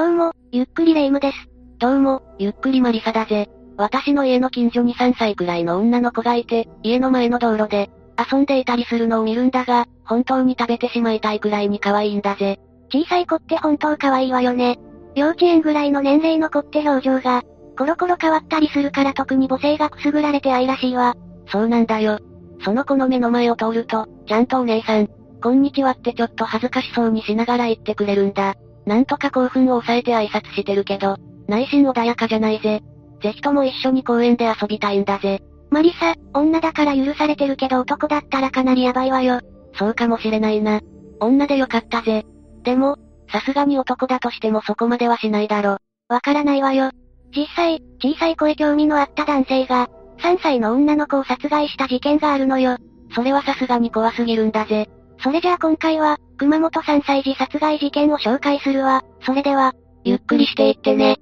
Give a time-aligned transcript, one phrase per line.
[0.00, 1.36] どうも、ゆっくりレ夢ムです。
[1.78, 3.50] どうも、ゆっくりマリサだぜ。
[3.76, 12.58] 私の家の近所に3歳くらいの女の子がいて、家の前の道路で、遊んでいたりするのを見るんだが、本当に食べてしまいたいくらいに可愛いんだぜ。
[12.90, 14.78] 小さい子って本当可愛いわよね。
[15.16, 17.42] 幼稚園ぐらいの年齢の子って表情が、
[17.76, 21.14] コロコロ変わったりするから特に母性がくすぐられて愛らしいわ。
[21.48, 22.18] そうなんだよ。
[22.64, 25.08] その子の目の前を通ると、ちゃんとお姉さん、
[25.42, 28.54] こんにちはってちょっと恥ずかしそうにしながら言ってくれるんだ。
[28.90, 31.16] なんとか興奮を抑えて挨拶してるけど、
[31.46, 32.82] 内心穏やかじゃないぜ。
[33.22, 35.40] ぜひとも一緒に公園で遊びたいんだぜ。
[35.70, 39.42] マリサ、女だから許されてるけど男だったらかなりヤバいわよ。
[39.74, 40.80] そうかもしれないな。
[41.20, 42.26] 女でよかったぜ。
[42.64, 42.96] でも、
[43.30, 45.76] さすがに男だとしてもそこまではしないだろ。
[46.08, 46.90] わからないわよ。
[47.32, 49.88] 実際、小さい声興味のあった男性が、
[50.18, 52.76] 3歳の女の子を殺害した事件があるのよ。
[53.14, 54.88] それはさすがに怖すぎるんだぜ。
[55.22, 59.02] それじゃあ今回は、熊本3歳児殺害事件を紹介するわ。
[59.26, 61.18] それでは、ゆっくりしていってね。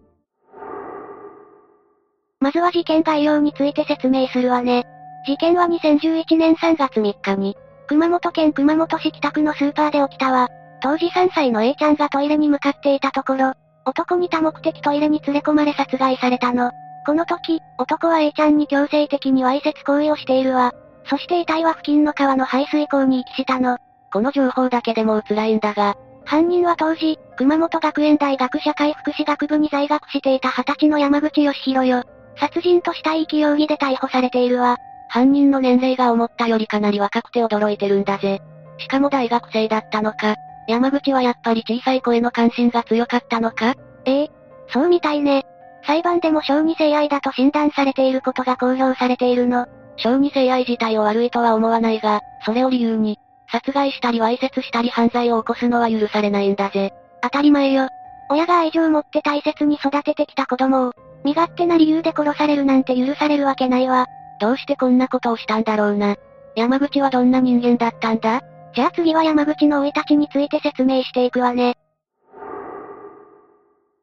[2.39, 4.87] まずは事件概要について説明するわね。
[5.27, 7.57] 事件は2011年3月3日に、
[7.89, 10.47] 熊本県熊本市北区のスーパーで起きたわ。
[10.81, 13.55] 当時3歳の A ちゃんがトイレに向かっていたところ、
[13.87, 16.71] 男に多目的トイレに連れ込まれ殺害されたの。
[17.05, 20.75] この時、男は A ちゃんに強制的にわいせつ行為をしているわ。
[21.07, 23.79] そして遺体は付近の川の排水溝に遺棄したの。
[24.13, 32.03] この情報だけでもう辛いんだが、犯人は当時、熊本学園大学社会福祉学部に在学していた20歳の山口義弘よ。
[32.37, 34.77] 殺人と死体遺棄容疑で逮捕されているわ。
[35.09, 38.41] 犯人の年齢が思ったよりかなり若くて驚いてるんだぜ。
[38.79, 40.37] しかも大学生だったのか。
[40.69, 44.31] 山口はやっぱり小さい声の関心が強かったのかええ、
[44.71, 45.47] そうみたいね。
[45.87, 49.67] 裁判でも小児性愛だと診断されていることが公表されているの。
[49.97, 53.19] 小児性愛自体を悪いとは思わないが、それを理由に、
[53.51, 56.93] 殺害したりわいせつしたり犯罪を起こすのは許されないんだぜ。
[57.23, 57.89] 当たり前よ。
[58.31, 60.93] 親が愛情を持って大切に育ててきた子供を、
[61.25, 64.07] 身勝手な理由で殺されるなんて許されるわけないわ。
[64.41, 66.17] どうしてこんなことをしたんだろうな。
[66.55, 68.43] 山口はどんな人間だったんだ？
[68.75, 71.75] じゃあ次は山口の生い立ちについて説明していくわね。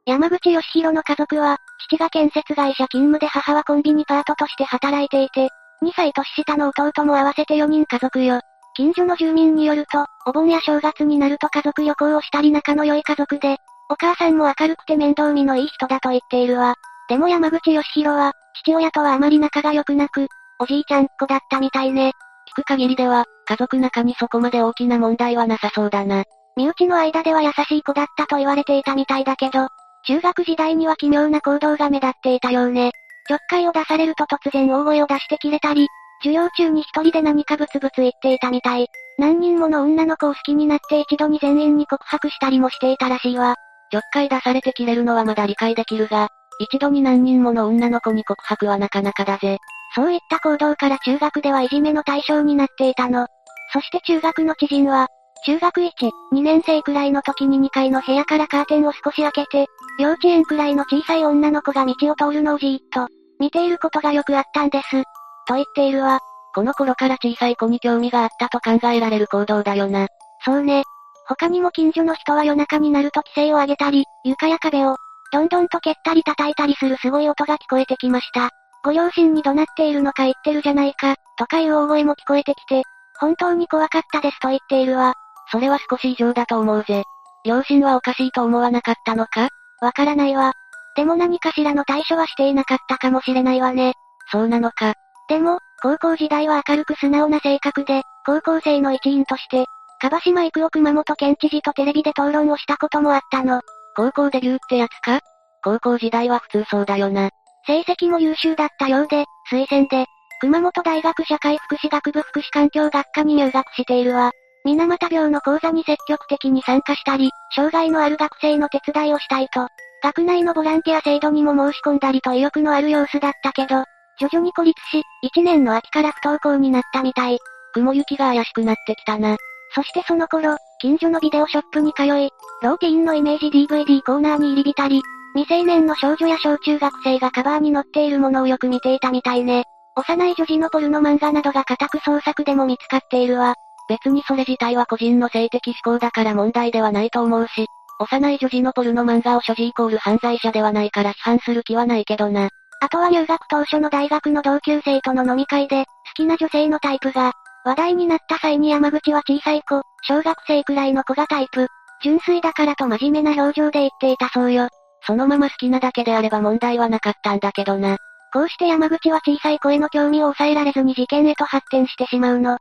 [0.07, 5.49] 山口義弘の家族は、父が建設会社勤務で母はコンビニパートとして働いていて、
[5.83, 8.41] 2歳年下の弟も合わせて4人家族よ。
[8.75, 13.57] 近所の住民によると、お盆や正月になると家族旅行をしたり仲の良い家族で、
[13.89, 16.75] お母さんも明るくて面倒見のいい人だと言っているわ。
[17.07, 20.27] でも山口義弘は、父親とはあまり仲が良くなく、
[20.59, 22.11] おじいちゃんっ子だったみたいね。
[22.49, 26.23] 聞く限りでは、家族仲にそこまで大きな問題はなさそうだな。
[26.57, 29.67] 身内の間では優しい子だったと言われていたみたいだけど、
[30.07, 32.91] 中学時代には奇妙な行動が目立っていたようね。
[33.27, 35.87] ちょっかいを出されると突然大声を出して切れたり、
[36.25, 38.87] 授業中に一人で何かブツブツ言っていたみたい。
[39.19, 43.55] 何人もの女の子を好きになって一度に全員に告白したりもしていたらしいわ。
[43.91, 49.59] ちょっかい出されて切れるのはまだ理解できるが、一度に何人もの女の子に告白はなかなかだぜ。
[49.93, 53.27] そういった行動から中学ではいじめの対象になっていたの。
[53.71, 55.07] そして中学の知人は、
[55.45, 55.91] 中学1、
[56.33, 59.67] 2年生くらいの時に2階の部屋からカーテンを少し開けて、
[59.99, 63.07] 幼稚園くらいの小さい女の子が道を通るのをじーっと、
[63.39, 65.03] 見ていることがよくあったんです。
[65.47, 66.19] と言っているわ。
[66.53, 70.07] この頃から小さい子に興味があったと考えられる行動だよな。
[70.43, 70.83] そうね。
[71.27, 74.95] 他にも近所の人は夜中になると規制を上げたり、床や壁を、
[75.31, 78.51] どんどんと蹴ったり叩いたりするすごい音が聞こえてきました。
[78.83, 82.83] ご両親に怒鳴っているのか言ってるじゃないか、とかいう大声も聞こえてきて、
[83.19, 85.13] 本当に怖かったですと言っているわ。
[85.51, 87.03] それは少し異常だと思うぜ。
[87.43, 89.49] 両親はおかしいと思わなかったのか？
[89.81, 90.53] わからないわ。
[90.95, 93.93] でも何かしらの対処はしていなかったかもしれないわね。
[94.31, 94.93] そうなのか。
[95.27, 99.65] でも、高校時代は明るく素直な性格で、高校生の一員として、
[100.01, 103.61] 樺島育夫熊本県知事とテレビで討論をしたこともあったの。
[103.95, 105.19] 高校デビューってやつか？
[105.63, 107.29] 高校時代は普通そうだよな。
[107.65, 110.05] 成績も優秀だったようで、推薦で、
[110.41, 114.31] 熊本大学社会福祉学部福祉環境学科に入学しているわ。
[114.65, 119.67] 水俣病の講座に積極的に参加したり、障害のある学生の手伝いをしたいと、
[120.03, 123.85] 学内のボランティア制度にも申し込んだりと意欲のある様子だったけど、
[124.19, 125.03] 徐々に孤立し、
[125.35, 127.39] 1年の秋から不登校になったみたい。
[127.73, 129.37] 雲行きが怪しくなってきたな。
[129.73, 132.29] そしてその頃、近所のビデオショップに通い、
[132.61, 135.01] ローティーンのイメージ DVD コーナーに入り浸り、
[135.35, 139.65] 未成年の少女や小中学生がカバーに載っているものをよく見ていたみたいね。
[139.97, 143.55] 幼い女児のポルノ漫画などが家宅捜索でも見つかっているわ。
[143.89, 147.67] 別にそれ自体は個人の性的思考だから問題ではないと思うし、
[147.99, 152.49] 幼い女児のポルノ漫画を所持イコール犯罪者ではないから批判する気はないけどな。
[152.85, 157.31] あとは入学当初の大学の同級生との飲み会で、好きな女性のタイプが、
[157.63, 161.67] 話題になった際に山口は小さい子、小学生くらいの子がタイプ。
[162.03, 164.67] 純粋だからと真面目な表情で言っていたそうよ。
[165.01, 167.97] そのまま好きなだけであれば問題はなかったんだけどな。
[168.31, 172.59] こうして山口は小さい声の興味を抑えられずに事件へと発展してしまうの。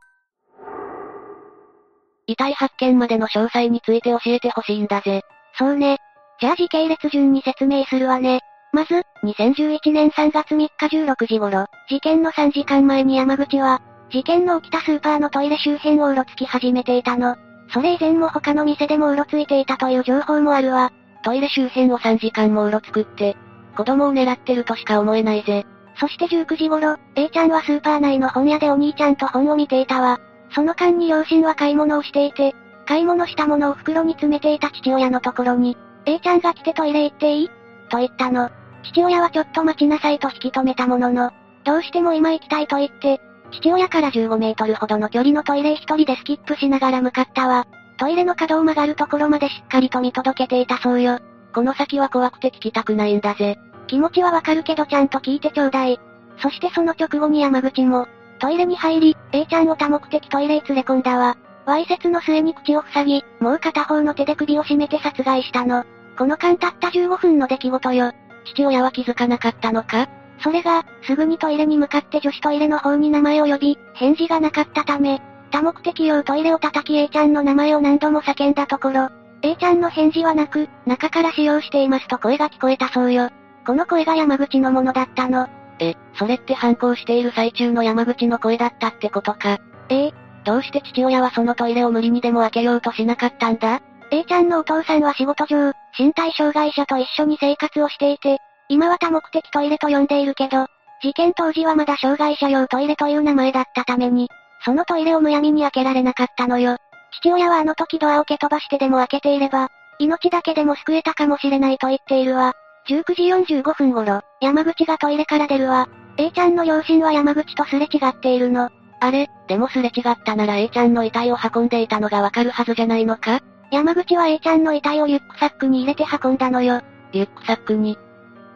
[2.25, 5.21] 遺体発見までの詳細について教えてほしいんだぜ。
[5.59, 5.99] そうね。
[6.41, 8.39] じゃあ時系列順に説明するわね。
[8.75, 17.37] まず、2011年3月3日16時頃、事件の3時間前に山口は、事件の起きたスーパーのトイレ周辺をうろつき始めていたの。
[17.69, 20.91] それ以前も他の店でもうろついていたという情報もあるわ。
[21.23, 23.37] トイレ周辺を3時間もうろつくって、
[23.77, 25.65] 子供を狙ってるとしか思えないぜ。
[25.97, 30.19] そして19時頃、A ちゃんはスーパー内の本屋でお兄ちゃんと本を見ていたわ。
[30.53, 32.53] その間に両親は買い物をしていて、
[32.85, 37.49] 買い物したものを袋に詰めていた父親のところに、A ちゃんが来てトイレ行っていい？
[37.89, 38.49] と言ったの。
[38.91, 41.31] 父親はちょっと待ちなさいと引き止めたものの、
[41.63, 43.19] どうしても今行きたいと言って、
[43.51, 47.67] 父親から15メートルほどの距離のトイレ一人でスキップしながら向かったわ。
[47.97, 51.19] トイレの角を曲がるところまでしっかりと見届けていたそうよ。
[51.53, 53.57] この先は怖くて聞きたくないんだぜ。
[53.87, 55.99] 気持ちはわかるけどちゃんと聞いてちょうだい。
[56.39, 58.07] そしてその直後に山口も、
[58.39, 61.37] トイレに入り、A ちゃんを多目的トイレへ連れ込んだわ。
[61.65, 65.85] わいせつの末に口を塞ぎ、もう片方の手で首を絞めて殺害したの。
[66.17, 68.11] この間たった15分の出来事よ。
[68.45, 70.07] 父親は気づかなかったのか？
[70.39, 75.21] それが、すぐにトイレに向かって女子トイレの方に名前を呼び、返事がなかったため、
[75.51, 79.09] 多目的用トイレを叩き A ちゃんの名前を何度も叫んだところ、
[79.41, 83.29] A ちゃんの返事はなく、中から使用していますと声が聞こえたそうよ。
[83.65, 85.47] この声が山口のものだったの。
[85.79, 89.57] え、それって反抗している最中の山口の声だったってことか。
[89.89, 90.13] ええ、
[90.43, 93.81] どうして父親はそのトイレを無理にでも開けようとしなかったんだ？
[94.15, 98.37] ?A ちゃんのお父さんは仕事上、身体障害者と一緒に生活をしていて、
[98.69, 100.67] 今は多目的トイレと呼んでいるけど、
[101.01, 104.29] 事件当時はまだ障害者用トイレという名前だったために、
[104.63, 106.77] そのトイレをむやみに開けられなかったのよ。
[107.19, 109.67] 父親はあの時ドアを蹴飛ばしてでも開けていれば、
[109.99, 112.53] 命だけでも救えたかもしれないと言っているわ。
[112.87, 115.87] 19時45分頃、山口がトイレから出るわ。
[116.17, 118.69] A ちゃんの両親は山口とすれ違っているの。
[119.01, 123.41] あれ、でもすれ違ったなら A ちゃんの遺体を運んでいたのがわかるはずじゃないのか？
[123.71, 126.81] 山口は A ちゃんの遺体をリュックサックに入れて運んだのよ。
[127.11, 127.97] リュックサックに？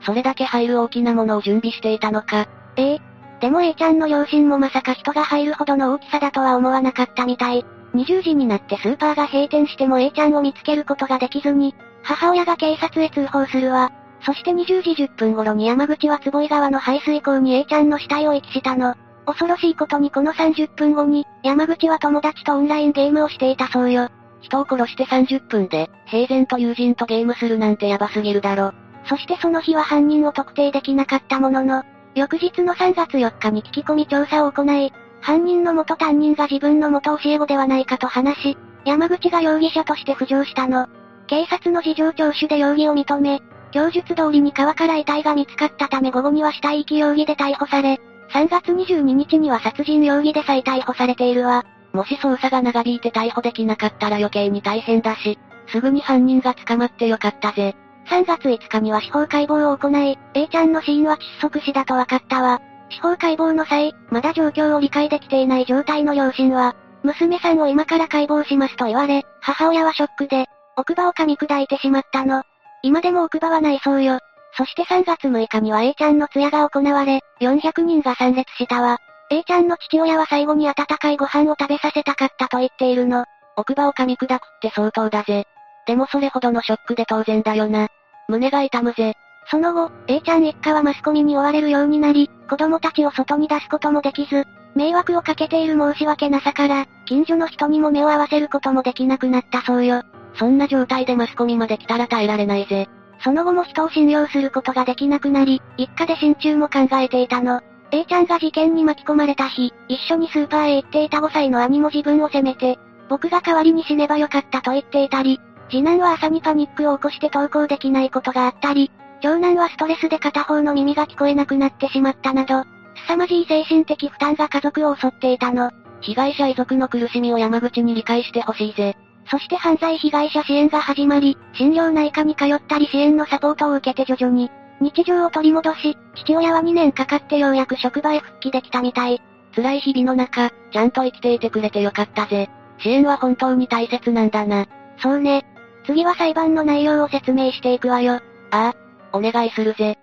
[0.05, 2.47] それだけ入る大きなものを準備していたのか？
[2.77, 3.01] ええ。
[3.41, 7.65] でも A ちゃんの両親もまさか人が入るほどの大きさだとは思わなかったみたい。
[7.95, 11.73] 20時になってスーパーが閉店しても A ちゃんを見つけることができずに、
[12.03, 13.91] 母親が警察へ通報するわ。
[14.21, 18.95] そして20時10分頃に山口は坪井川の排水溝に A ちゃんの死体を遺棄したの。
[19.25, 24.09] 恐ろしいことにこの30分後に、山口は友達とオンラインゲームをしていたそうよ。
[24.41, 28.73] 人を殺して30分で、平然と友人とゲームするなんてヤバすぎるだろ。
[29.05, 31.83] そしてその日は犯人を特定できなかったものの、
[32.15, 40.87] 翌日の3月4日に聞き込み調査を行い、犯人の元担任が自分の元教え子ではないかと話し、山口が容疑者として浮上したの。
[41.27, 43.41] 警察の事情聴取で容疑を認め、
[43.71, 47.99] 供述通りに川から遺体が見つかったため午後には死体遺棄容疑で逮捕され、
[48.31, 51.65] 3月22日には殺人容疑で再逮捕されているわ。
[51.93, 57.75] もし捜査が長引いて逮捕できなかったら余計に大変だし、すぐに犯人が捕まってよかったぜ。
[58.09, 62.59] 3月5日には司法解剖を行い、A ちゃんの死因は窒息死だと分かったわ。
[62.89, 72.43] 司法解剖の際、まだ状況を理解できていない状態の両親は、娘さんを今から解剖しますと言われ、母親はショックで、奥歯を噛み砕いてしまったの。
[72.81, 74.19] 今でも奥歯はないそうよ。
[74.57, 78.97] そして3月6日には A ちゃんの通夜が行われ、400人が参列したわ。
[79.31, 83.25] A ちゃんの父親は最後に温かいご飯を食べさせたかったと言っているの。
[83.55, 85.45] 奥歯を噛み砕くって相当だぜ。
[85.85, 87.87] でもそれほどのショックで当然だよな。
[88.27, 89.13] 胸が痛むぜ。
[89.51, 94.45] その後、A ちゃん一家はマスコミに追われるようになり、子供たちを外に出すこともできず、
[94.75, 100.03] 迷惑をかけている申し訳なさから、近所の人にも目を合わせることもできなくなったそうよ。
[100.35, 102.87] そんな状態でマスコミまで来たら耐えられないぜ。
[103.23, 107.61] その後も人を信用することができなくなり、一家で心中も考えていたの。
[107.91, 112.77] A ちゃんが事件に巻き込まれた日、一緒にスーパーへ行っていた5歳の兄も自分を責めて、
[113.09, 118.91] 僕が代わりに死ねばよかったと言っていたり、次男は朝にパニックを起こして登校できないことがあったり、
[119.21, 122.63] 長男はストレスで片方の耳が聞こえなくなってしまったなど、
[123.07, 125.71] 凄まじい精神的負担が家族を襲っていたの。
[126.01, 128.95] 被害者遺族の苦しみを山口に理解してほしいぜ。
[129.29, 134.49] そして犯罪被害者支援が始まり、心療内科に通ったり支援のサポートを受けて徐々に、
[134.81, 139.21] 日常を取り戻し、父親は2年かかってようやく職場へ復帰できたみたい。
[139.55, 142.49] 辛い日々の中、ちゃんと生きていてくれてよかったぜ。
[142.79, 144.67] 支援は本当に大切なんだな。
[144.97, 145.45] そうね。
[145.85, 148.21] 次は裁判の内容を説明していくわよ。
[148.51, 148.73] ああ、
[149.11, 149.97] お願いするぜ。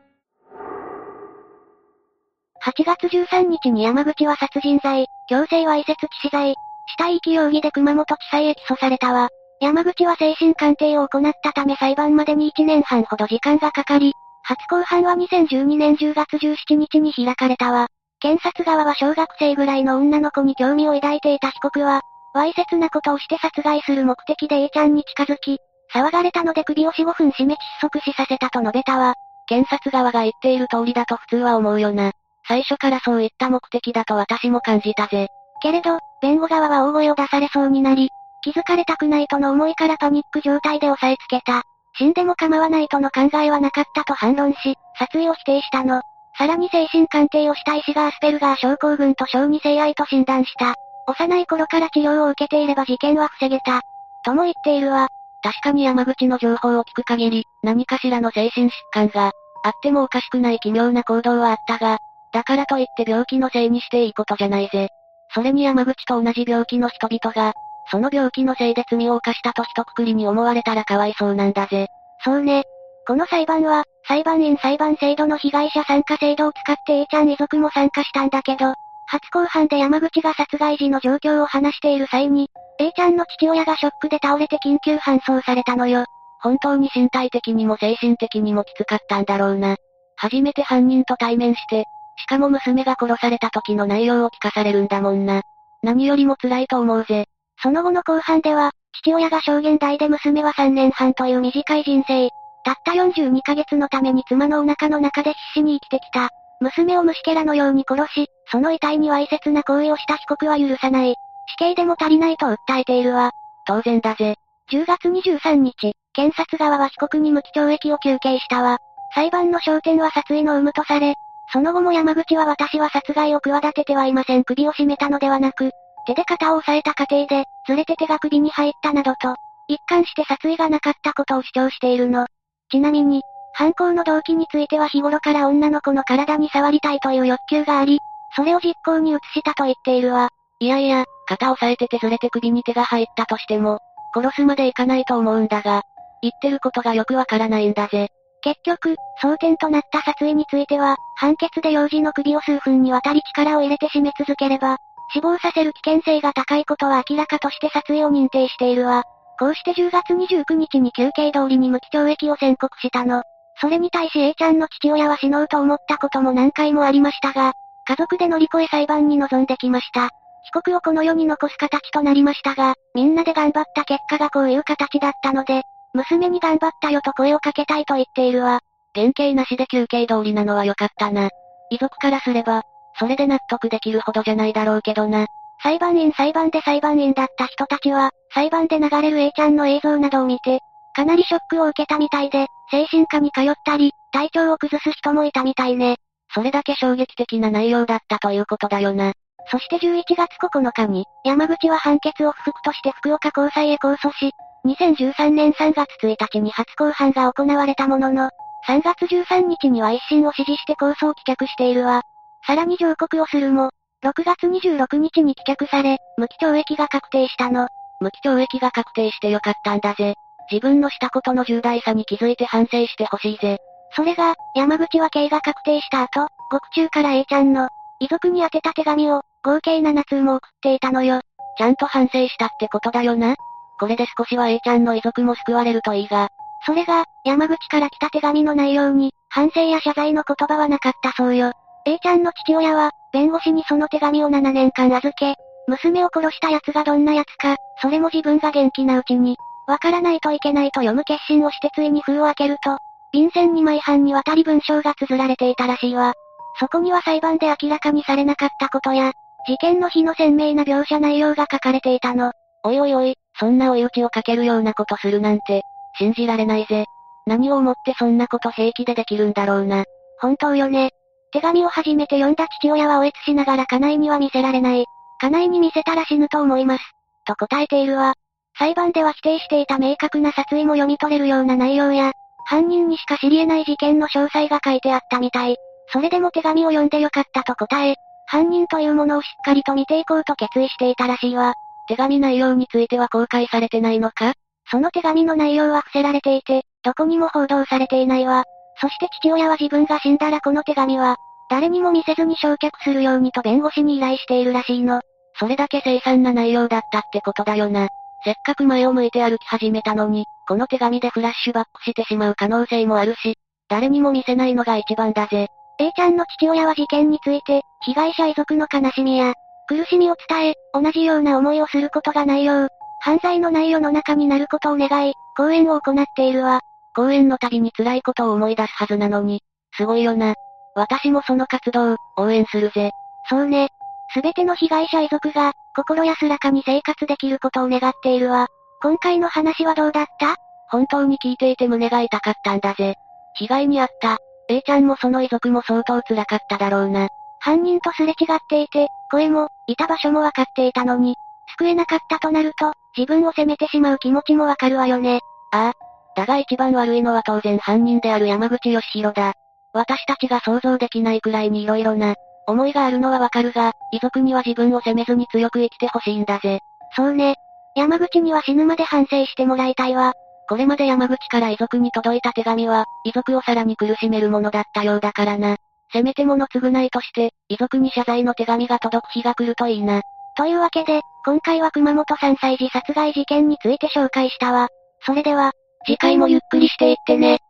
[2.64, 6.54] 8月13日に山口は殺人罪、強制わいせつ致死罪、
[6.88, 9.28] 死体遺棄容疑で熊本地裁へ起訴されたわ。
[9.60, 14.12] 山口は精神鑑定を行ったため裁判までに1年半ほど時間がかかり、
[14.46, 17.88] 初公判は2012年10月17日に開かれたわ。
[18.20, 22.00] 検察側は小学生ぐらいの女の子に興味を抱いていた被告は、
[22.32, 25.58] わいせつなことをして殺害する目的で A ちゃんに近づき、
[25.92, 29.14] 騒がれたので首を4、5分絞め窒息死させたと述べたわ。
[29.48, 32.12] 検察側が言っている通りだと普通は思うよな。
[32.46, 35.26] 最初からそういった目的だと私も感じたぜ。
[35.60, 38.10] けれど、弁護側は大声を出されそうになり、
[38.42, 41.62] 気づかれたくないとの思いからパニック状態で押さえつけた。
[41.98, 46.02] 死んでも構わないとの考えはなかったと反論し、殺意を否定したの。
[46.38, 50.74] さらに精神鑑定をした医師がアスペルガー症候群と小児性愛と診断した。
[51.06, 53.80] 幼い頃から治療を受けていれば事件は防げた。
[54.24, 55.08] とも言っているわ。
[55.42, 61.98] 確かに山口の情報を聞く限り、何かしらの精神疾患が、あってもおかしくない奇妙な行動はあったが、
[62.32, 64.88] だからといって病気のせいにしていいことじゃないぜ。
[65.32, 67.54] それに山口と同じ病気の人々が、
[67.90, 71.88] その病気のせいで罪を犯したと一括りに思われたらかわいそうなんだぜ。
[72.24, 72.64] そうね。
[73.06, 78.74] この裁判は、裁判員裁判制度の被害者参加制度を使って A ちゃん遺族も参加したんだけど、
[79.06, 86.04] 初公判で山口が殺害時の状況を話している際に、A ちゃんの父親がショックで倒れて緊急搬送されたのよ。
[86.40, 89.76] 本当に身体的にも精神的にもきつかったんだろうな。
[90.16, 91.84] 初めて犯人と対面して、
[92.18, 95.42] しかも娘が殺された時の内容を聞かされるんだもんな。
[95.82, 97.26] 何よりも辛いと思うぜ。
[97.62, 98.72] その後の後半では、
[99.02, 102.30] 父親が証言台で娘は3年半という短い人生。
[102.64, 106.30] たった42ヶ月のために妻のお腹の中で必死に生きてきた。
[106.60, 111.14] 娘を虫けらのように殺し、その遺体にわいせつな行為をした被告は許さない。
[111.48, 113.30] 死刑でも足りないと訴えているわ。
[113.66, 114.36] 当然だぜ。
[114.70, 118.78] 10月23日、検察側は被告に無期懲役を求刑したわ。
[119.14, 121.14] 裁判の焦点は殺意の有無とされ、
[121.52, 125.70] その後も山口は私は殺害を企ててはいません首を絞めたのではなく、
[126.06, 129.34] 手で肩を押さえた過程で、ずれて手が首に入ったなどと、
[129.68, 132.26] 一貫して殺意がなかったことを主張しているの。
[132.70, 133.22] ちなみに、
[133.52, 137.98] 犯行の動機については日頃から女の子の体に触りたいという欲求があり、
[138.34, 140.28] それを実行に移したと言っているわ。
[140.60, 143.80] いやいや、肩を押さえててずれて首に手が入ったとしても、
[144.14, 145.82] 殺すまでいかないと思うんだが、
[146.22, 148.08] 言ってることがよくわからないんだぜ。
[148.42, 154.76] 結局、争点となった殺意については、判決で幼児の首を数分にわたり力を入れて締め続ければ、
[155.12, 159.04] 死亡させる危険性が高いことは明らかとして殺意を認定しているわ。
[159.38, 163.22] こうして10月29日に休憩通りに無期懲役を宣告したの。
[163.60, 167.52] それに対し A ちゃんの父親は死のうと思ったことも何回もありましたが、
[167.86, 170.10] 家族で乗り越え裁判に臨んできました。
[170.44, 178.60] 被告をこの世に残す形となりましたが、みんなで頑張った結果がこういう形だったので、娘に頑張ったよと声をかけたいと言っているわ。
[178.94, 181.30] 原型なしで休憩通りなのは良かったな。
[181.70, 182.62] 遺族からすれば、
[182.98, 185.26] それで納得できるほどじゃないだろうけどな。
[185.62, 190.60] 裁判員裁判で裁判員だった人たちは、裁判で流れる A ちゃんの映像などを見て、
[190.94, 195.96] かなりショックを受けたみたいで、精神科に通ったり、体調を崩す人もいたみたいね。
[196.34, 199.12] それだけ衝撃的な内容だったということだよな。
[199.50, 204.32] そして11月9日に、山口は判決を不服として福岡高裁へ控訴し、
[204.64, 208.30] 2013年3月1日に初公判が行われたものの、
[208.66, 212.02] 3月13日には一審を支持して控訴を棄却しているわ。
[212.46, 213.70] さらに上告をするも、
[214.04, 217.68] 6月26日に棄却され、無期懲役が確定したの。
[218.00, 220.14] 無期懲役が確定してよかったんだぜ。
[220.50, 223.58] 自分のしたことの重大さに気づいて反省してほしいぜ。
[223.96, 231.20] それが、山口は刑が確定した後、獄中から A ちゃんの、遺族に宛てた手紙を、合計7通も送っていたのよ。
[231.58, 233.34] ちゃんと反省したってことだよな。
[233.80, 236.28] これで少しは A ちゃんの遺族も救われるといいが。
[236.64, 241.52] それが、山口から来た手紙の内容に、反省や謝罪の言葉はなかったそうよ。
[241.86, 245.36] A ちゃんの父親は、弁護士にその手紙を7年間預け、
[245.68, 249.36] 娘を殺した奴がどんな奴か、それも自分が元気なうちに、
[249.68, 252.78] わからないといけないと読む決心をしてついに封を開けると、
[253.12, 256.14] 便箋2枚半にわたり文章が綴られていたらしいわ。
[256.58, 259.12] そこには裁判で明らかにされなかったことや、
[259.46, 262.32] 事件の日の鮮明な描写内容が書かれていたの。
[262.64, 265.62] おいおいおい、そんな追い打ちをかけるようなことするなんて、
[265.98, 266.84] 信じられないぜ。
[267.26, 269.84] 何を思ってそんなこと平気でできるんだろうな。
[270.20, 270.90] 本当よね。
[271.36, 274.86] 手紙を初めて読んだ父親はおえつしながら家内には見せられない。
[275.20, 276.84] 家内に見せたら死ぬと思います。
[277.26, 278.14] と答えているわ。
[278.58, 282.12] 裁判では否定していた明確な殺意も読み取れるような内容や、
[282.46, 285.56] 犯人にしか知り得ない事件の詳細が書いてあったみたい。
[285.92, 287.96] それでも手紙を読んでよかったと答え、
[288.28, 291.52] 犯人というものをしっかりと見ていこうと決意していたらしいわ。
[291.86, 294.32] 手紙内容については公開されてないのか？
[294.70, 298.44] その手紙の内容は伏せられていて、どこにも報道されていないわ。
[298.78, 301.16] そして父親は自分が死んだらこの手紙は、
[301.48, 305.00] 誰にも見せずに焼却するようにと弁護士に依頼しているらしいの。
[305.38, 307.88] それだけ凄惨な内容だったってことだよな。
[308.24, 313.36] せっかく前を向いて歩き始めたのに、この手紙でフラッシュバックしてしまう可能性もあるし、
[313.68, 315.48] 誰にも見せないのが一番だぜ。
[315.78, 319.34] A ちゃんの父親は事件について、被害者遺族の悲しみや、
[319.68, 322.68] 苦しみを伝え、同じような思いをすることがないよう、
[323.00, 326.60] 犯罪のない世の中になることを願い、講演を行っているわ。
[326.94, 329.42] 講演の度に辛いことを思い出すはずなのに、
[329.76, 330.34] すごいよな。
[330.76, 332.90] 私もその活動、応援するぜ。
[333.28, 333.70] そうね。
[334.12, 338.46] すべての被害者遺族が、心安らかに生活できることを願っているわ。
[338.82, 340.36] 今回の話はどうだった？
[340.68, 342.94] 本当に聞いていて胸が痛かったんだぜ。
[343.34, 344.18] 被害に遭った。
[344.48, 347.08] A ちゃんもその遺族も相当辛かっただろうな。
[347.40, 351.16] 犯人とすれ違っていて、声も、いた場所もわかっていたのに、
[351.58, 355.20] 救えなかったとなると、自分を責めてしまう気持ちもわかるわよね。
[355.52, 355.72] ああ。
[356.16, 359.34] だが一番悪いのは当然犯人である山口義弘だ。
[359.76, 362.14] 私たちが想像できないくらいに色々な、
[362.46, 366.60] 思いがあるのはわかるが、遺族には自分を責めずに強く生きてほしいんだぜ。
[366.94, 367.34] そうね。
[367.74, 370.14] 山口には死ぬまで反省してもらいたいわ。
[370.48, 375.56] これまで山口から遺族に届いた手紙は、遺族をさらに苦しめるものだったようだからな。
[375.92, 380.02] せめてもの償いとして、遺族に謝罪の手紙が届く日が来るといいな。
[380.36, 384.68] というわけで、今回は熊本3歳児殺害事件について紹介したわ。
[385.00, 385.52] それでは、
[385.84, 387.40] 次回もゆっくりしていってね。